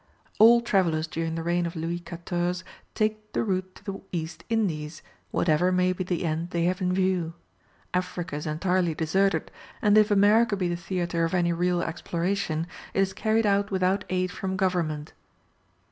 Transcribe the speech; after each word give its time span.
All 0.39 0.61
travellers 0.61 1.05
during 1.05 1.35
the 1.35 1.43
reign 1.43 1.67
of 1.67 1.75
Louis 1.75 1.99
XIV. 1.99 2.63
take 2.95 3.33
the 3.33 3.43
route 3.43 3.75
to 3.75 3.83
the 3.83 4.01
East 4.11 4.43
Indies, 4.49 5.03
whatever 5.29 5.71
may 5.71 5.93
be 5.93 6.03
the 6.03 6.25
end 6.25 6.49
they 6.49 6.63
have 6.63 6.81
in 6.81 6.91
view. 6.91 7.33
Africa 7.93 8.37
is 8.37 8.47
entirely 8.47 8.95
deserted, 8.95 9.51
and 9.79 9.95
if 9.99 10.09
America 10.09 10.55
be 10.57 10.67
the 10.69 10.75
theatre 10.75 11.23
of 11.23 11.35
any 11.35 11.53
real 11.53 11.83
exploration, 11.83 12.65
it 12.95 13.01
is 13.01 13.13
carried 13.13 13.45
out 13.45 13.69
without 13.69 14.03
aid 14.09 14.31
from 14.31 14.57
government. 14.57 15.13